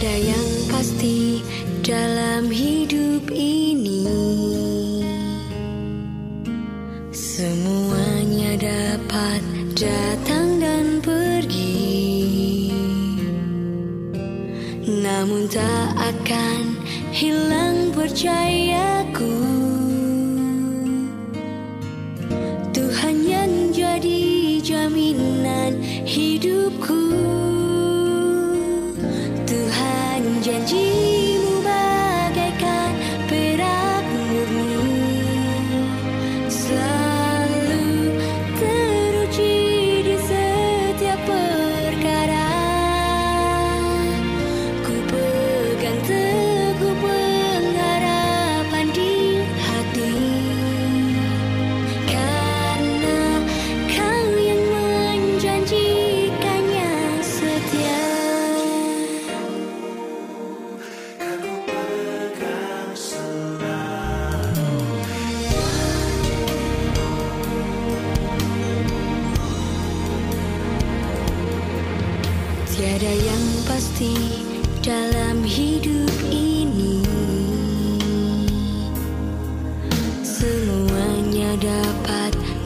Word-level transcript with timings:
Tiada 0.00 0.16
yang 0.16 0.48
pasti 0.72 1.29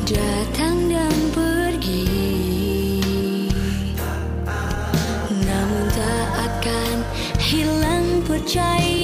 datang 0.04 0.92
dan 0.92 1.16
pergi. 1.32 2.04
Namun 5.32 5.84
tak 5.96 6.28
akan 6.44 6.96
hilang 7.40 8.20
percayaku 8.28 9.03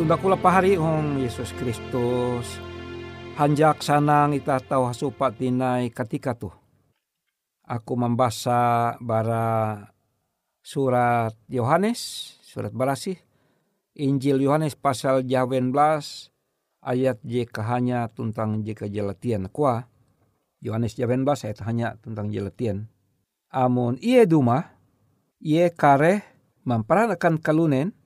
Tunda 0.00 0.16
kula 0.16 0.40
pahari 0.40 0.80
hong 0.80 1.20
Yesus 1.20 1.52
Kristus. 1.60 2.56
Hanjak 3.36 3.84
sanang 3.84 4.32
ita 4.32 4.56
tahu 4.56 4.88
hasupat 4.88 5.36
tinai 5.36 5.92
ketika 5.92 6.32
tuh. 6.32 6.56
Aku 7.68 8.00
membaca 8.00 8.96
bara 8.96 9.76
surat 10.64 11.36
Yohanes, 11.52 12.00
surat 12.40 12.72
berasih. 12.72 13.20
Injil 13.92 14.40
Yohanes 14.40 14.72
pasal 14.72 15.20
18 15.20 15.68
ayat 16.80 17.20
J 17.20 17.52
hanya 17.60 18.08
tentang 18.08 18.64
J 18.64 18.72
kejelatian 18.72 19.52
kuah. 19.52 19.84
Yohanes 20.64 20.96
18 20.96 21.28
ayat 21.28 21.60
hanya 21.68 22.00
tentang 22.00 22.32
jelatian. 22.32 22.88
Amun 23.52 24.00
iye 24.00 24.24
duma, 24.24 24.80
iye 25.44 25.68
kare 25.68 26.24
memperanakan 26.64 27.36
kalunen, 27.36 27.99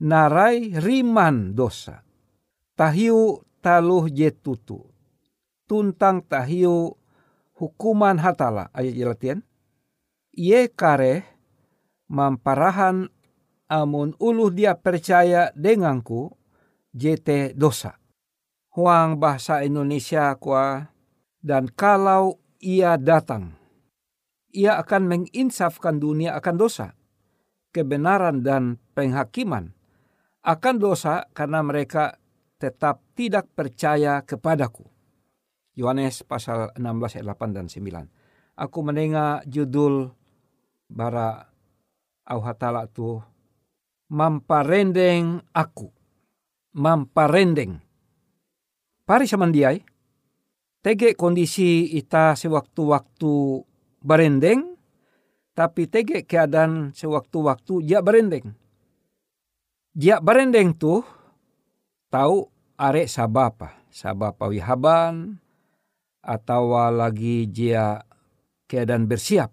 narai 0.00 0.76
riman 0.76 1.56
dosa. 1.56 2.04
Tahiu 2.76 3.40
taluh 3.64 4.08
jetutu. 4.12 4.84
Tuntang 5.66 6.22
tahiu 6.22 6.94
hukuman 7.56 8.20
hatala 8.20 8.68
ayat 8.76 8.94
jelatian. 8.94 9.38
Iye 10.36 10.68
kare 10.68 11.24
mamparahan 12.12 13.08
amun 13.66 14.14
uluh 14.20 14.52
dia 14.52 14.76
percaya 14.76 15.50
denganku 15.56 16.30
jete 16.92 17.56
dosa. 17.56 17.98
Huang 18.76 19.16
bahasa 19.16 19.64
Indonesia 19.64 20.36
kuah 20.36 20.92
dan 21.40 21.72
kalau 21.72 22.36
ia 22.60 23.00
datang, 23.00 23.56
ia 24.52 24.76
akan 24.76 25.08
menginsafkan 25.08 25.96
dunia 25.96 26.36
akan 26.36 26.56
dosa, 26.60 26.92
kebenaran 27.72 28.44
dan 28.44 28.76
penghakiman 28.92 29.75
akan 30.46 30.74
dosa 30.78 31.26
karena 31.34 31.58
mereka 31.66 32.14
tetap 32.62 33.02
tidak 33.18 33.50
percaya 33.50 34.22
kepadaku. 34.22 34.86
Yohanes 35.74 36.22
pasal 36.22 36.70
16 36.78 37.20
ayat 37.20 37.26
8 37.34 37.52
dan 37.52 37.66
9. 37.66 38.08
Aku 38.56 38.78
mendengar 38.80 39.44
judul 39.44 40.14
bara 40.88 41.50
Auhatala 42.26 42.88
tu 42.88 43.20
mamparendeng 44.10 45.42
aku. 45.54 45.90
Mamparendeng. 46.76 47.78
Pari 49.06 49.26
samandiai, 49.30 49.78
tege 50.82 51.14
kondisi 51.14 51.94
ita 51.94 52.34
sewaktu-waktu 52.34 53.62
berendeng, 54.02 54.74
tapi 55.54 55.86
tege 55.86 56.26
keadaan 56.26 56.90
sewaktu-waktu 56.92 57.86
dia 57.86 58.02
berendeng. 58.02 58.65
Dia 59.96 60.20
berendeng 60.20 60.76
tuh 60.76 61.00
tahu 62.12 62.52
are 62.76 63.08
sabapa, 63.08 63.72
sabapa 63.88 64.44
wihaban, 64.44 65.40
atau 66.20 66.76
lagi 66.92 67.48
dia 67.48 68.04
keadaan 68.68 69.08
bersiap, 69.08 69.48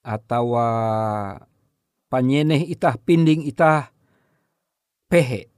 atau 0.00 0.56
panyeneh 2.08 2.72
itah 2.72 2.96
pinding 2.96 3.44
itah 3.44 3.92
pehe, 5.12 5.52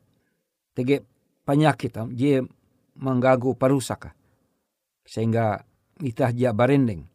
tege 0.75 1.06
penyakit, 1.46 1.94
dia 2.11 2.43
mengganggu 2.99 3.55
parusaka 3.55 4.19
sehingga 5.06 5.62
itah 6.02 6.34
dia 6.34 6.50
barendeng. 6.50 7.06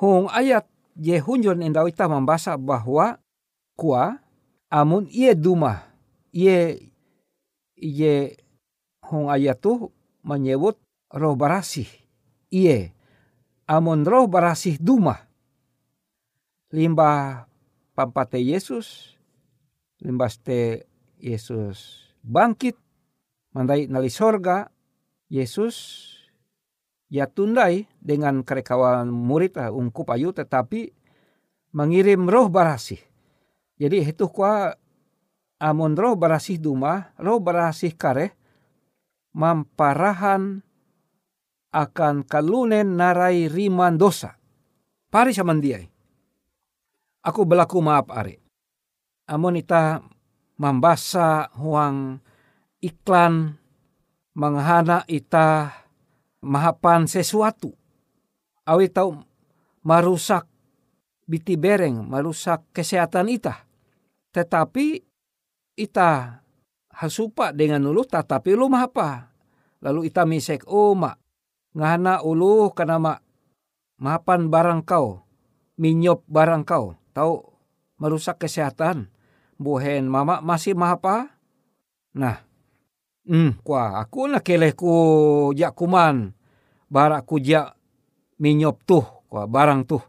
Hong 0.00 0.32
ayat 0.32 0.64
je 0.96 1.20
hunjon 1.20 1.60
endau 1.60 1.84
itah 1.92 2.08
membasa 2.08 2.56
bahwa 2.56 3.20
kua 3.76 4.16
amun 4.68 5.08
ie 5.08 5.32
duma 5.32 5.88
ie 6.32 6.88
ie 7.76 8.14
hong 9.04 9.32
ayat 9.32 9.60
tu 9.60 9.92
menyebut 10.24 10.76
roh 11.12 11.34
barasih 11.36 11.88
ie 12.52 12.92
amun 13.64 14.04
roh 14.04 14.28
barasih 14.28 14.76
duma 14.80 15.24
limbah 16.72 17.48
pampate 17.96 18.40
Yesus 18.40 19.16
limbah 20.04 20.28
ste 20.28 20.84
Yesus 21.16 22.08
bangkit 22.20 22.76
mandai 23.56 23.88
nali 23.88 24.12
sorga 24.12 24.68
Yesus 25.28 25.76
ya 27.08 27.28
tundai 27.28 27.88
dengan 28.00 28.44
kerekawan 28.44 29.08
murid 29.08 29.56
ungkup 29.56 30.12
ayu 30.12 30.32
tetapi 30.32 30.92
mengirim 31.72 32.28
roh 32.28 32.48
barasih. 32.48 33.00
Jadi 33.78 34.10
itu 34.10 34.26
kuah 34.26 34.74
amun 35.62 35.94
roh 35.94 36.18
barasih 36.18 36.58
duma, 36.58 37.14
roh 37.14 37.38
barasih 37.38 37.94
kare 37.94 38.34
mamparahan 39.38 40.66
akan 41.70 42.26
kalunen 42.26 42.98
narai 42.98 43.46
riman 43.46 43.94
dosa. 43.94 44.34
Pari 45.08 45.30
samandiai. 45.30 45.86
Aku 47.22 47.46
berlaku 47.46 47.78
maaf 47.78 48.10
are. 48.10 48.42
Amun 49.30 49.60
ita 49.60 50.02
membasa 50.58 51.52
huang 51.54 52.18
iklan 52.82 53.56
menghana 54.34 55.06
ita 55.06 55.70
mahapan 56.42 57.06
sesuatu. 57.06 57.72
Awi 58.68 58.90
tahu 58.90 59.16
merusak 59.84 60.44
biti 61.28 61.56
bereng, 61.56 62.04
merusak 62.04 62.64
kesehatan 62.72 63.28
ita. 63.32 63.67
Tetapi 64.38 65.02
ita 65.74 66.38
hasupa 66.94 67.50
dengan 67.50 67.82
ulu 67.90 68.06
tetapi 68.06 68.54
ulu 68.54 68.70
mahapa. 68.70 69.34
Lalu 69.82 70.14
ita 70.14 70.22
misek, 70.22 70.62
oh 70.70 70.94
mak, 70.94 71.18
ngana 71.74 72.22
ulu 72.22 72.70
karena 72.70 73.02
mak 73.02 73.18
mahapan 73.98 74.46
barang 74.46 74.86
kau, 74.86 75.26
minyop 75.74 76.22
barang 76.30 76.62
kau, 76.62 76.94
tahu 77.10 77.42
merusak 77.98 78.38
kesehatan. 78.46 79.10
Buhen 79.58 80.06
mama 80.06 80.38
masih 80.38 80.78
mahapa? 80.78 81.34
Nah, 82.14 82.46
Hmm, 83.28 83.60
kwa 83.60 84.00
aku 84.00 84.24
na 84.24 84.40
keleh 84.40 84.72
ku 84.72 85.52
jak 85.52 85.76
kuman. 85.76 86.32
Jak 87.44 87.76
minyop 88.40 88.80
tuh, 88.88 89.04
kwa 89.28 89.44
barang 89.44 89.84
tuh. 89.84 90.00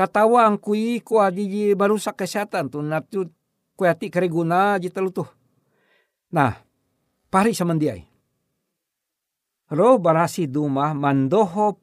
Katawang 0.00 0.56
kui 0.56 1.04
kwa 1.04 1.28
di 1.28 1.76
barusak 1.76 2.24
kesehatan 2.24 2.72
tuh 2.72 2.80
natu 2.80 3.28
kuati 3.76 4.08
kereguna 4.08 4.80
jitalu 4.80 5.12
tuh. 5.12 5.28
Nah, 6.32 6.56
pari 7.28 7.52
samandiai. 7.52 8.00
Roh 9.68 10.00
barasi 10.00 10.48
duma 10.48 10.96
mandohop 10.96 11.76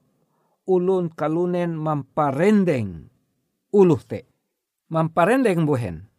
ulun 0.65 1.13
kalunen 1.13 1.77
mamparendeng 1.77 3.05
uluh 3.69 4.01
te. 4.01 4.25
Mamparendeng 4.89 5.61
buhen. 5.61 6.09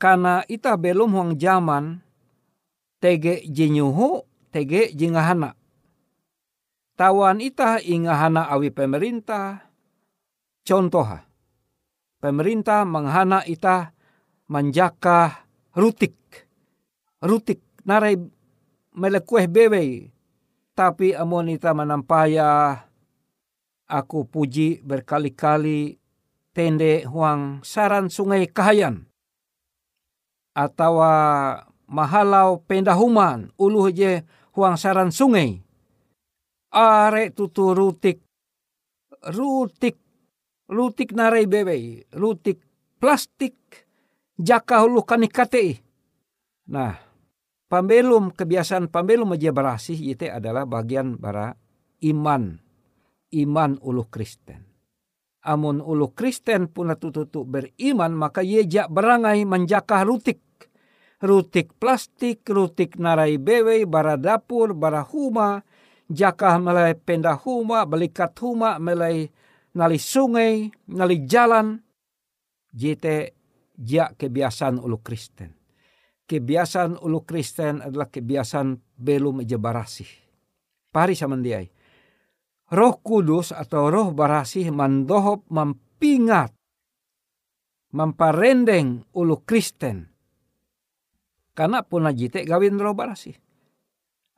Karena 0.00 0.40
ita 0.48 0.72
belum 0.80 1.20
huang 1.20 1.32
zaman 1.36 2.00
tege 2.96 3.44
jinyuhu 3.44 4.24
tege 4.48 4.88
jingahana. 4.96 5.52
Tawan 6.96 7.44
ita 7.44 7.76
ingahana 7.84 8.48
awi 8.48 8.72
pemerintah. 8.72 9.63
Contoh, 10.64 11.04
pemerintah 12.24 12.88
menghana 12.88 13.44
ita 13.44 13.92
menjaka 14.48 15.44
rutik. 15.76 16.16
Rutik 17.20 17.60
narai 17.84 18.16
melekueh 18.96 19.44
bebe. 19.44 20.08
Tapi 20.72 21.12
amon 21.12 21.52
ita 21.52 21.76
menampaya 21.76 22.80
aku 23.86 24.24
puji 24.24 24.80
berkali-kali 24.80 26.00
tende 26.56 27.04
huang 27.12 27.60
saran 27.60 28.08
sungai 28.08 28.48
kahayan. 28.48 29.04
Atau 30.56 31.04
mahalau 31.84 32.64
pendahuman 32.64 33.52
ulu 33.60 33.92
je 33.92 34.24
huang 34.56 34.80
saran 34.80 35.12
sungai. 35.12 35.60
Are 36.74 37.30
tutu 37.30 37.70
rutik, 37.70 38.18
rutik, 39.30 40.03
rutik 40.68 41.12
narai 41.12 41.44
bebe, 41.48 42.06
rutik 42.14 42.60
plastik, 43.00 43.56
jaka 44.38 44.84
hulu 44.84 45.04
kanikate. 45.04 45.84
Nah, 46.70 46.96
pambelum 47.68 48.32
kebiasaan 48.32 48.88
pambelum 48.88 49.36
aja 49.36 49.52
berasih 49.52 49.96
itu 49.96 50.28
adalah 50.28 50.64
bagian 50.64 51.20
bara 51.20 51.52
iman, 52.04 52.60
iman 53.32 53.70
ulu 53.84 54.08
Kristen. 54.08 54.64
Amun 55.44 55.84
ulu 55.84 56.16
Kristen 56.16 56.72
pun 56.72 56.88
tututu 56.96 57.44
beriman 57.44 58.16
maka 58.16 58.40
ye 58.40 58.64
jak 58.64 58.88
berangai 58.88 59.44
menjakah 59.44 60.08
rutik 60.08 60.40
rutik 61.24 61.72
plastik, 61.80 62.44
rutik 62.44 63.00
narai 63.00 63.40
bewe, 63.40 63.88
bara 63.88 64.20
dapur, 64.20 64.76
bara 64.76 65.00
huma, 65.08 65.64
jakah 66.12 66.60
melai 66.60 66.92
pendah 66.94 67.40
huma, 67.40 67.88
belikat 67.88 68.36
huma, 68.44 68.76
melai 68.76 69.32
nali 69.74 69.98
sungai, 69.98 70.70
nali 70.90 71.26
jalan. 71.26 71.78
Jite 72.74 73.38
jak 73.78 74.18
kebiasaan 74.18 74.82
ulu 74.82 74.98
Kristen. 75.02 75.54
kebiasaan 76.24 77.04
ulu 77.04 77.22
Kristen 77.28 77.84
adalah 77.84 78.08
kebiasaan 78.08 78.80
belum 78.96 79.44
aja 79.44 79.60
barasih. 79.60 80.08
Pari 80.88 81.12
samandiai. 81.12 81.68
Roh 82.74 82.96
Kudus 83.04 83.52
atau 83.52 83.92
Roh 83.92 84.10
Barasih 84.16 84.72
mandohop 84.72 85.44
mampingat 85.52 86.50
memparendeng 87.92 89.04
ulu 89.12 89.44
Kristen. 89.44 90.08
Karena 91.54 91.86
pun 91.86 92.08
jite 92.10 92.42
gawin 92.42 92.80
Roh 92.80 92.96
Barasih. 92.96 93.36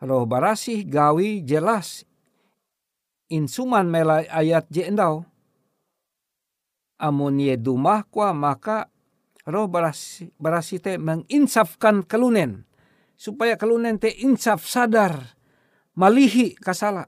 Roh 0.04 0.28
Barasih 0.28 0.84
gawi 0.84 1.40
jelas 1.46 2.04
insuman 3.32 3.88
melai 3.88 4.26
ayat 4.28 4.66
jendau. 4.70 5.24
Amun 6.96 7.36
ye 7.36 7.60
dumah 7.60 8.08
kwa 8.08 8.32
maka 8.32 8.88
roh 9.46 9.70
barasi 9.70 10.76
te 10.82 10.98
menginsafkan 10.98 12.02
kelunen 12.02 12.66
supaya 13.14 13.54
kelunen 13.54 14.02
te 14.02 14.10
insaf 14.10 14.66
sadar 14.66 15.38
malihi 15.94 16.58
kasala 16.58 17.06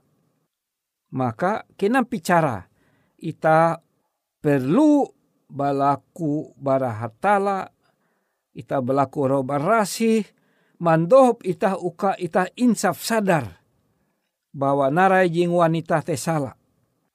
maka 1.11 1.67
kena 1.75 2.07
bicara 2.07 2.71
ita 3.19 3.83
perlu 4.39 5.03
balaku 5.51 6.55
barahatala 6.55 7.67
ita 8.55 8.79
balaku 8.79 9.27
roh 9.27 9.43
barasi 9.43 10.23
mandohop 10.79 11.43
ita 11.43 11.75
uka 11.75 12.15
ita 12.15 12.47
insaf 12.55 13.03
sadar 13.03 13.58
bahwa 14.51 14.89
narai 14.89 15.29
jing 15.29 15.53
wanita 15.53 16.01
te 16.01 16.17
salah 16.17 16.57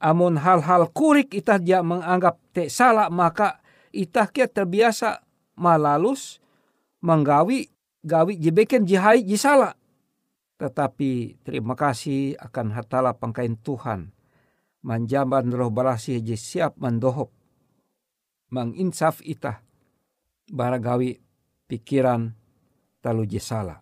amun 0.04 0.36
hal-hal 0.36 0.92
kurik 0.92 1.32
ita 1.32 1.56
dia 1.56 1.80
menganggap 1.80 2.36
te 2.52 2.68
salah 2.68 3.08
maka 3.08 3.64
ita 3.94 4.28
kia 4.28 4.50
terbiasa 4.50 5.24
malalus 5.56 6.42
menggawi 7.00 7.70
gawi 8.04 8.36
jebeken 8.36 8.84
jihai 8.84 9.24
jisala. 9.24 9.78
Tetapi 10.60 11.42
terima 11.42 11.74
kasih 11.74 12.36
akan 12.38 12.76
hatala 12.76 13.16
pangkain 13.16 13.58
Tuhan. 13.58 14.12
Manjaban 14.84 15.48
roh 15.48 15.72
barasi 15.72 16.20
je 16.20 16.36
siap 16.36 16.76
mendohop. 16.76 17.32
Menginsaf 18.52 19.24
ita. 19.24 19.64
Baragawi 20.52 21.16
pikiran 21.66 22.36
talu 23.00 23.24
jisala. 23.24 23.80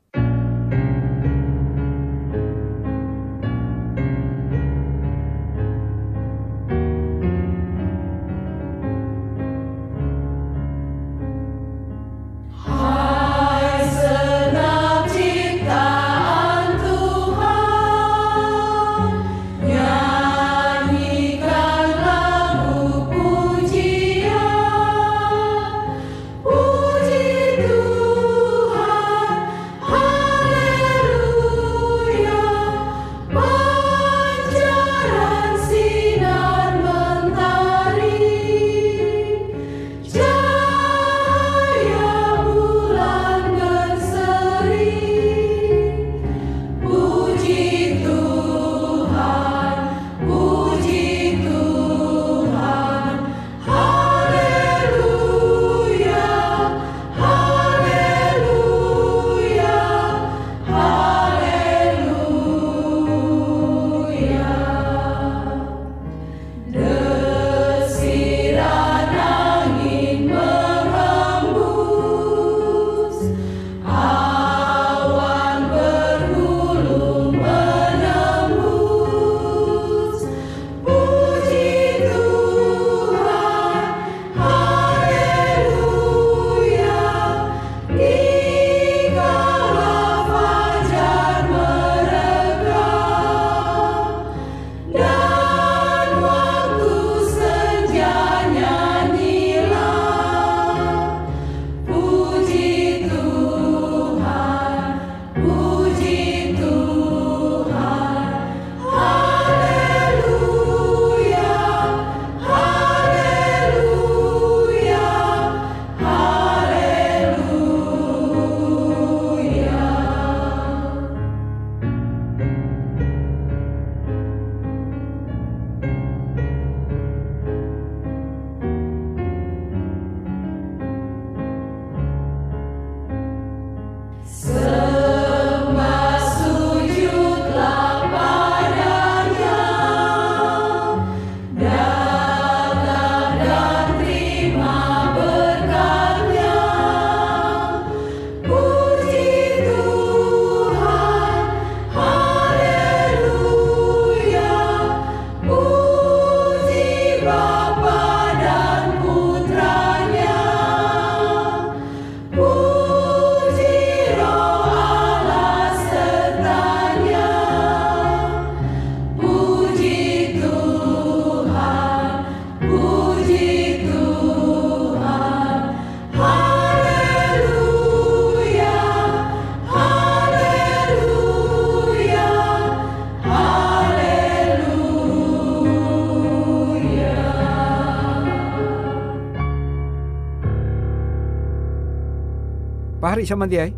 Pahari 193.23 193.39
sama 193.39 193.47
dia, 193.47 193.71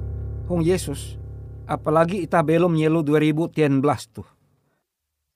Hong 0.48 0.64
Yesus. 0.64 1.20
Apalagi 1.68 2.24
ita 2.24 2.40
belum 2.40 2.80
nyelu 2.80 3.04
2010 3.04 3.76
tuh. 4.08 4.24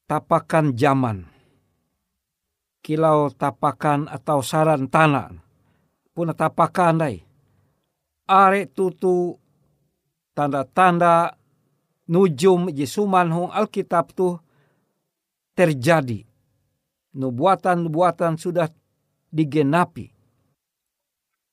Tapakan 0.09 0.73
zaman. 0.73 1.29
Kilau 2.81 3.29
tapakan 3.29 4.09
atau 4.09 4.41
saran 4.41 4.88
tanah. 4.88 5.29
Puna 6.17 6.33
tapakan 6.33 7.05
dai. 7.05 7.21
Are 8.25 8.65
tutu 8.73 9.37
tanda-tanda 10.33 11.37
nujum 12.09 12.73
jesuman 12.73 13.29
hong 13.29 13.53
Alkitab 13.53 14.17
tuh 14.17 14.41
terjadi. 15.53 16.25
Nubuatan-nubuatan 17.12 18.41
sudah 18.41 18.73
digenapi. 19.29 20.09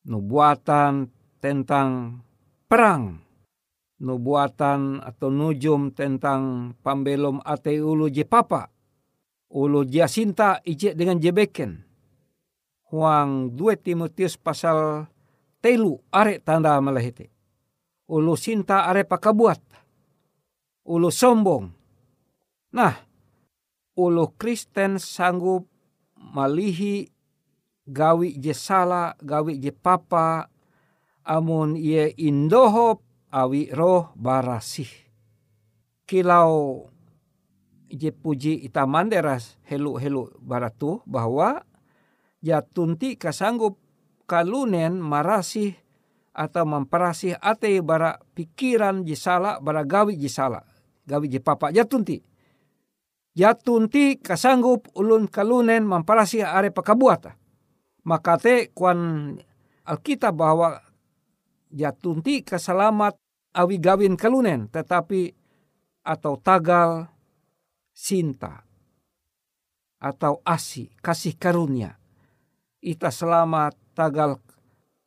Nubuatan 0.07 1.11
tentang 1.43 2.23
perang. 2.69 3.21
Nubuatan 3.95 4.99
atau 4.99 5.31
nujum 5.31 5.95
tentang 5.95 6.75
pambelom 6.83 7.39
ate 7.47 7.79
ulu 7.79 8.11
je 8.11 8.27
papa. 8.27 8.67
Ulu 9.55 9.87
jasinta 9.87 10.59
ije 10.67 10.91
dengan 10.91 11.15
jebeken 11.15 11.85
huang 12.95 13.51
2 13.57 13.83
Timotius 13.83 14.39
pasal 14.39 15.09
telu 15.59 15.99
are 16.13 16.37
tanda 16.39 16.77
malahite 16.79 17.27
ulu 18.07 18.37
sinta 18.37 18.85
are 18.85 19.03
pakabuat. 19.03 19.59
Ulu 20.85 21.09
sombong. 21.09 21.73
Nah 22.77 22.93
ulu 23.97 24.29
Kristen 24.37 25.01
sanggup 25.01 25.65
malihi 26.13 27.09
gawi 27.89 28.37
je 28.37 28.53
sala 28.53 29.17
gawi 29.17 29.57
je 29.57 29.73
papa 29.73 30.45
amun 31.25 31.73
ye 31.75 32.13
indohop 32.15 33.01
awi 33.33 33.73
roh 33.73 34.13
barasih. 34.15 34.89
Kilau 36.05 36.85
je 37.89 38.13
puji 38.13 38.61
ita 38.65 38.85
manderas 38.85 39.57
helu 39.65 39.97
helu 39.97 40.29
baratu 40.37 41.01
bahwa 41.09 41.65
ya 42.45 42.61
tunti 42.61 43.17
kasanggup 43.17 43.81
kalunen 44.29 45.01
marasih 45.01 45.73
atau 46.35 46.67
memperasih 46.67 47.39
ate 47.39 47.79
bara 47.79 48.19
pikiran 48.35 49.07
jisala 49.07 49.57
bara 49.63 49.87
gawi 49.87 50.19
jisala 50.19 50.67
gawi 51.07 51.31
je 51.31 51.39
papa 51.39 51.71
ya 51.71 51.87
tunti 51.87 52.19
ya 53.31 53.55
tunti 53.55 54.19
kasanggup 54.19 54.91
ulun 54.99 55.31
kalunen 55.31 55.87
memperasih 55.87 56.43
are 56.43 56.75
pakabuata 56.75 57.39
maka 58.03 58.35
te 58.37 58.69
kuan 58.75 59.33
Alkitab 59.85 60.33
bahwa 60.33 60.81
ya 61.71 61.93
tunti 61.93 62.41
keselamat 62.45 63.17
awi 63.55 63.79
gawin 63.79 64.17
kalunen 64.19 64.67
tetapi 64.69 65.33
atau 66.05 66.37
tagal 66.37 67.09
sinta 67.95 68.65
atau 69.97 70.43
asi 70.45 70.91
kasih 71.01 71.33
karunia 71.39 71.97
ita 72.85 73.09
selamat 73.09 73.73
tagal 73.97 74.37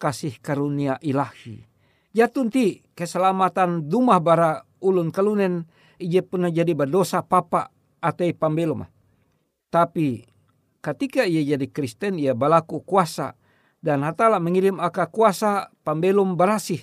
kasih 0.03 0.35
karunia 0.43 0.99
ilahi. 0.99 1.63
Ya 2.11 2.27
tunti 2.27 2.83
keselamatan 2.99 3.87
dumah 3.87 4.19
bara 4.19 4.67
ulun 4.83 5.15
kalunen 5.15 5.71
ije 6.03 6.27
pernah 6.27 6.51
jadi 6.51 6.75
berdosa 6.75 7.23
papa 7.23 7.71
atei 8.03 8.35
pambelum. 8.35 8.83
Tapi 9.71 10.27
ketika 10.83 11.23
ia 11.23 11.55
jadi 11.55 11.67
Kristen 11.71 12.19
ia 12.19 12.35
balaku 12.35 12.83
kuasa 12.83 13.39
dan 13.79 14.03
hatala 14.03 14.43
mengirim 14.43 14.83
aka 14.83 15.07
kuasa 15.07 15.71
pambelum 15.87 16.35
berasih. 16.35 16.83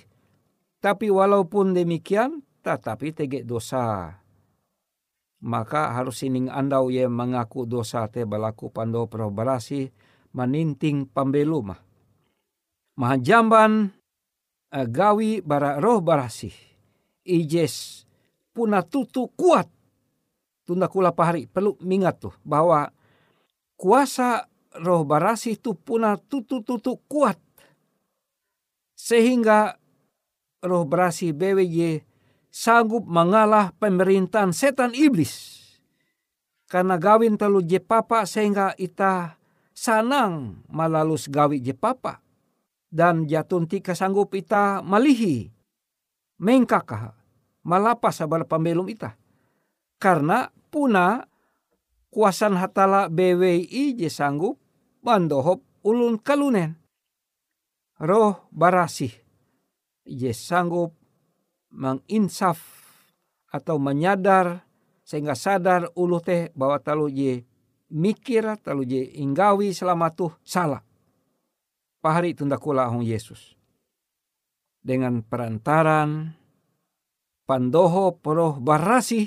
Tapi 0.80 1.08
walaupun 1.12 1.76
demikian 1.76 2.44
tetapi 2.64 3.14
tege 3.14 3.40
dosa. 3.46 4.16
Maka 5.40 5.92
harus 5.92 6.24
sining 6.24 6.48
andau 6.48 6.88
ia 6.88 7.06
mengaku 7.06 7.68
dosa 7.68 8.08
te 8.08 8.24
balaku 8.24 8.72
pando 8.72 9.04
berasih 9.06 9.92
maninting 10.32 11.06
pambeluma. 11.06 11.78
Mahajamban 12.96 13.92
uh, 14.72 14.86
gawi 14.88 15.44
bara 15.44 15.76
roh 15.78 16.00
barasih. 16.00 16.52
Ijes 17.26 18.06
puna 18.56 18.80
tutu 18.80 19.28
kuat. 19.36 19.68
Tunda 20.66 20.90
kula 20.90 21.14
pahari 21.14 21.46
perlu 21.46 21.78
mingat 21.84 22.18
tuh 22.18 22.34
bahwa 22.42 22.90
kuasa 23.78 24.50
roh 24.82 25.02
barasih 25.04 25.60
itu 25.60 25.76
puna 25.76 26.16
tutu-tutu 26.16 27.00
kuat. 27.06 27.38
Sehingga 28.96 29.76
roh 30.64 30.84
barasih 30.88 31.36
BWJ 31.36 32.02
sanggup 32.48 33.04
mengalah 33.04 33.76
pemerintahan 33.76 34.56
setan 34.56 34.96
iblis. 34.96 35.62
Karena 36.66 36.98
gawin 36.98 37.38
telu 37.38 37.62
je 37.62 37.78
papa 37.78 38.26
sehingga 38.26 38.74
ita 38.74 39.38
sanang 39.76 40.64
malalus 40.72 41.28
gawi 41.28 41.60
je 41.60 41.76
papa 41.76 42.24
dan 42.88 43.28
jatun 43.28 43.68
tika 43.68 43.92
sanggup 43.92 44.32
ita 44.32 44.80
malihi 44.80 45.52
mengkakah 46.40 47.12
malapas 47.60 48.24
sabar 48.24 48.48
pembelum 48.48 48.88
ita 48.88 49.20
karena 50.00 50.48
puna 50.72 51.28
kuasan 52.08 52.56
hatala 52.56 53.12
BWI 53.12 54.00
je 54.00 54.08
sanggup 54.08 54.56
bandohop 55.06 55.62
ulun 55.86 56.18
kalunen 56.18 56.74
roh 58.02 58.50
barasih 58.50 59.14
je 60.02 60.34
sanggup 60.34 60.90
menginsaf 61.70 62.58
atau 63.54 63.78
menyadar 63.78 64.66
sehingga 65.06 65.38
sadar 65.38 65.94
ulu 65.94 66.18
teh 66.18 66.50
bahwa 66.58 66.82
talu 66.82 67.06
je 67.06 67.46
mikir 67.94 68.58
talu 68.58 68.82
je 68.82 69.06
inggawi 69.22 69.70
selama 69.70 70.10
tuh 70.10 70.34
salah. 70.42 70.82
Pahari 72.02 72.34
tunda 72.34 72.58
kula 72.58 72.90
hong 72.90 73.06
Yesus. 73.06 73.54
Dengan 74.82 75.22
perantaran 75.22 76.34
pandoho 77.46 78.18
poroh 78.18 78.58
barasi 78.58 79.26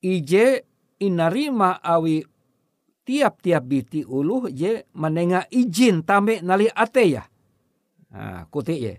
ije 0.00 0.64
inarima 1.00 1.80
awi 1.80 2.24
tiap-tiap 3.06 3.62
biti 3.62 4.02
uluh 4.02 4.50
je 4.50 4.82
menenga 4.98 5.46
izin 5.54 6.02
tame 6.02 6.42
nali 6.42 6.66
ateya. 6.66 7.22
Nah, 8.10 8.50
kuti 8.50 8.74
ye. 8.82 8.94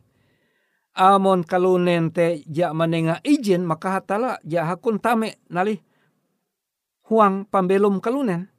Amon 0.98 1.46
kalunen 1.46 2.10
te 2.10 2.42
ja 2.48 2.74
menenga 2.74 3.20
izin 3.22 3.68
maka 3.68 4.00
hatala 4.00 4.40
ja 4.48 4.66
hakun 4.66 4.98
tame 4.98 5.38
nali 5.52 5.78
huang 7.06 7.46
pambelum 7.46 8.02
kalunen 8.02 8.50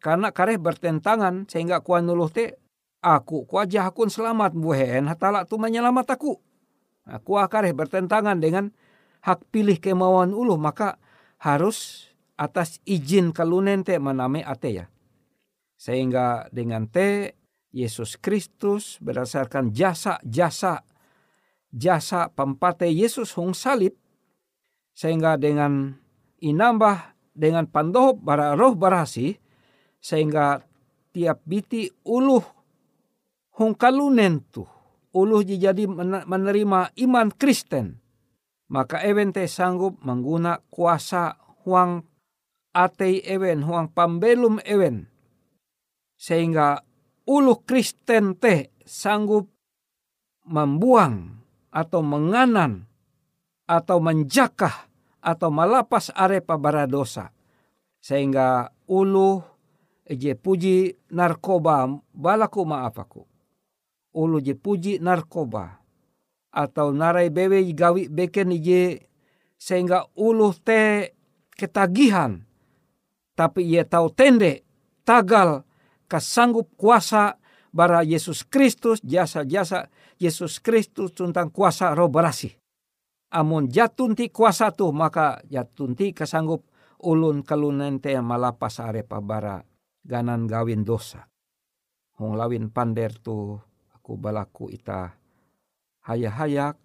karena 0.00 0.32
kareh 0.32 0.56
bertentangan 0.56 1.46
sehingga 1.46 1.84
kuan 1.84 2.08
nuluh 2.08 2.32
te 2.32 2.56
aku 3.04 3.44
kuaja 3.44 3.90
hakun 3.90 4.08
selamat 4.08 4.56
buhen 4.56 5.10
hatala 5.10 5.44
tu 5.44 5.60
menyelamat 5.60 6.16
aku 6.16 6.40
aku 7.06 7.32
kareh 7.50 7.74
bertentangan 7.76 8.40
dengan 8.40 8.72
hak 9.22 9.46
pilih 9.54 9.78
kemauan 9.78 10.34
uluh 10.34 10.56
maka 10.58 10.98
harus 11.38 12.10
atas 12.36 12.80
izin 12.88 13.30
kalunen 13.30 13.84
te 13.84 13.98
mename 13.98 14.44
ate 14.44 14.70
ya. 14.72 14.86
Sehingga 15.76 16.48
dengan 16.54 16.86
te 16.86 17.38
Yesus 17.72 18.20
Kristus 18.20 19.00
berdasarkan 19.00 19.72
jasa-jasa 19.72 20.84
jasa 21.72 22.28
pempate 22.28 22.92
Yesus 22.92 23.32
hong 23.32 23.56
salib 23.56 23.96
sehingga 24.92 25.40
dengan 25.40 25.96
inambah 26.44 27.16
dengan 27.32 27.64
pandohop 27.64 28.20
bara 28.20 28.52
roh 28.52 28.76
barasi 28.76 29.32
sehingga 29.96 30.60
tiap 31.16 31.40
biti 31.48 31.88
uluh 32.04 32.44
hungkalunen 33.56 34.44
tu 34.52 34.68
uluh 35.16 35.40
jadi 35.44 35.88
menerima 36.24 36.96
iman 37.08 37.28
Kristen. 37.36 38.00
Maka 38.72 39.04
ewen 39.04 39.36
te 39.36 39.44
sanggup 39.44 40.00
mengguna 40.00 40.64
kuasa 40.72 41.36
huang 41.64 42.04
atei 42.72 43.20
ewen 43.24 43.64
huang 43.64 43.92
pambelum 43.92 44.60
ewen 44.64 45.12
sehingga 46.16 46.80
uluh 47.26 47.58
Kristen 47.66 48.38
te 48.38 48.72
sanggup 48.86 49.50
membuang 50.46 51.42
atau 51.72 52.04
menganan 52.04 52.86
atau 53.66 53.98
menjakah 54.02 54.92
atau 55.22 55.48
malapas 55.48 56.10
arepa 56.12 56.58
bara 56.58 56.84
dosa. 56.84 57.30
Sehingga 58.02 58.70
ulu 58.90 59.40
je 60.10 60.34
puji 60.34 60.94
narkoba 61.14 61.86
balaku 62.10 62.66
maafaku. 62.66 63.22
Ulu 64.12 64.42
je 64.42 64.54
puji 64.58 64.98
narkoba. 64.98 65.80
Atau 66.52 66.92
narai 66.92 67.32
bewe 67.32 67.64
gawi 67.72 68.12
beken 68.12 68.52
je 68.60 69.00
sehingga 69.56 70.04
ulu 70.18 70.52
te 70.52 71.14
ketagihan. 71.56 72.44
Tapi 73.32 73.64
ia 73.64 73.84
tahu 73.88 74.12
tende 74.12 74.64
tagal 75.02 75.64
kasanggup 76.08 76.68
kuasa 76.76 77.40
bara 77.72 78.04
Yesus 78.04 78.44
Kristus 78.44 79.00
jasa-jasa 79.00 79.88
Yesus 80.20 80.60
Kristus 80.60 81.16
tentang 81.16 81.48
kuasa 81.48 81.96
roh 81.96 82.12
berasih 82.12 82.52
amun 83.32 83.72
jatunti 83.72 84.28
kuasa 84.28 84.70
tu 84.76 84.92
maka 84.92 85.40
jatunti 85.48 86.12
kasanggup 86.12 86.68
ulun 87.02 87.42
kalunen 87.42 87.98
te 87.98 88.14
malapas 88.20 88.78
are 88.78 89.02
pabara 89.02 89.64
ganan 90.04 90.46
gawin 90.46 90.84
dosa. 90.84 91.26
Hong 92.20 92.38
lawin 92.38 92.70
pander 92.70 93.16
tu 93.18 93.58
aku 93.96 94.14
balaku 94.20 94.70
ita 94.70 95.16
hayak-hayak 96.06 96.78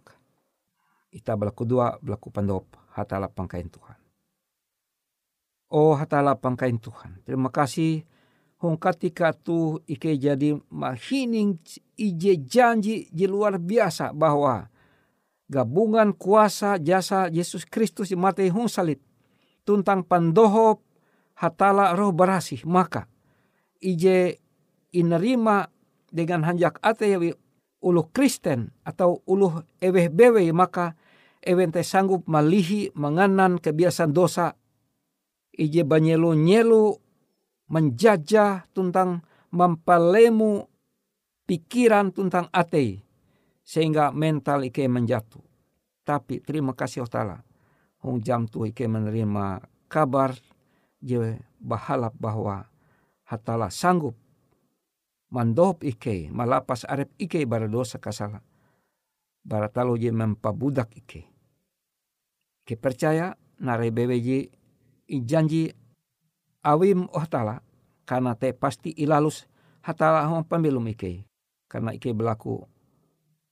ita 1.13 1.31
balaku 1.38 1.63
dua 1.67 1.99
balaku 2.01 2.33
pandop 2.33 2.65
hatala 2.95 3.29
pangkain 3.29 3.69
Tuhan. 3.69 3.87
Oh 5.67 5.99
hatala 5.99 6.39
pangkain 6.39 6.80
Tuhan. 6.80 7.19
Terima 7.27 7.51
kasih 7.51 8.08
hong 8.63 8.80
ketika 8.80 9.36
tu 9.36 9.84
ike 9.84 10.15
jadi 10.15 10.56
mahining 10.71 11.60
ije 11.99 12.39
janji 12.41 13.12
di 13.12 13.27
luar 13.30 13.60
biasa 13.60 14.15
bahwa 14.15 14.71
gabungan 15.51 16.15
kuasa 16.15 16.82
jasa 16.82 17.30
Yesus 17.30 17.67
Kristus 17.67 18.10
di 18.10 18.17
mati 18.17 18.49
hung 18.49 18.71
salib 18.71 18.97
tuntang 19.67 20.01
pandohop 20.08 20.82
hatala 21.38 21.93
roh 21.93 22.15
barasih 22.15 22.65
maka 22.65 23.06
ije 23.77 24.41
inerima 24.95 25.69
dengan 26.10 26.47
hanjak 26.47 26.82
ate 26.82 27.13
uluh 27.84 28.08
Kristen 28.10 28.73
atau 28.82 29.21
uluh 29.30 29.62
eweh 29.77 30.10
bewe 30.10 30.49
maka 30.49 30.97
ewente 31.45 31.86
sanggup 31.86 32.25
malihi 32.25 32.89
menganan 32.97 33.62
kebiasaan 33.62 34.15
dosa 34.15 34.58
ije 35.58 35.82
banyelu 35.82 36.38
nyelu 36.38 36.96
menjajah 37.67 38.70
tentang 38.72 39.26
mempalemu 39.52 40.70
pikiran 41.50 42.13
tentang 42.13 42.48
ate 42.54 43.04
sehingga 43.65 44.15
mental 44.15 44.63
ike 44.63 44.88
menjatuh. 44.88 45.43
Tapi 46.08 46.39
terima 46.39 46.72
kasih 46.72 47.04
Ta'ala. 47.10 47.43
Hong 48.06 48.24
jam 48.24 48.48
tu 48.48 48.63
ike 48.63 48.88
menerima 48.88 49.60
kabar 49.91 50.32
je 51.04 51.36
bahalap 51.60 52.15
bahwa 52.15 52.63
hatala 53.28 53.67
sanggup 53.67 54.15
mandop 55.28 55.84
ike 55.84 56.32
malapas 56.32 56.88
arep 56.88 57.12
ike 57.20 57.43
bara 57.43 57.67
dosa 57.67 58.00
kasala. 58.00 58.39
Baratalo 59.48 59.96
je 60.00 60.12
mempabudak 60.12 60.91
ike. 60.96 61.28
Ike 62.63 62.76
percaya 62.80 63.36
nare 63.63 63.91
bebeji 63.91 64.52
janji 65.10 65.72
awim 66.63 67.08
oh 67.12 67.28
tala 67.28 67.63
karena 68.08 68.36
te 68.36 68.52
pasti 68.56 68.91
ilalus 68.96 69.48
hatala 69.84 70.28
hong 70.28 70.43
pembelum 70.48 70.84
ike. 70.91 71.24
Karena 71.67 71.91
ike 71.91 72.15
berlaku 72.15 72.63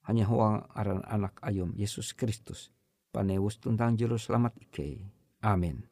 hanya 0.07 0.23
huang 0.27 0.63
aran 0.71 1.03
anak 1.03 1.35
ayom 1.43 1.75
Yesus 1.75 2.15
Kristus. 2.15 2.71
Panewus 3.11 3.59
tentang 3.59 3.95
juru 3.95 4.19
selamat 4.19 4.55
ike. 4.59 5.03
Amin. 5.43 5.83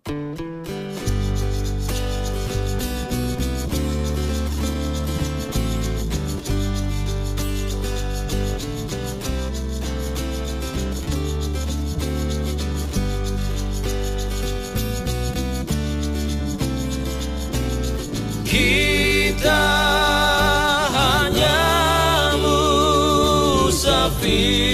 Musafir 24.43 24.72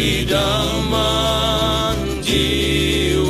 idaman 0.00 1.98
jiwaku. 2.24 3.20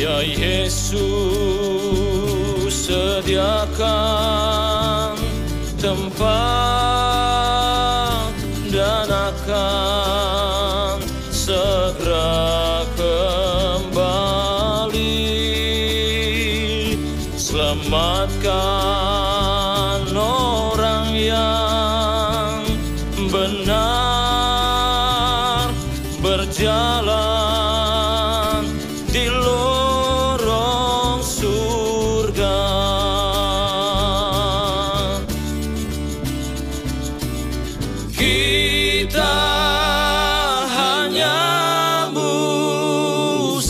Ya 0.00 0.16
Yesus 0.22 0.69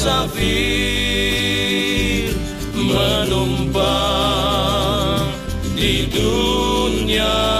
musafir 0.01 0.33
menumpang 2.73 3.85
di 5.77 6.09
dunia 6.09 7.60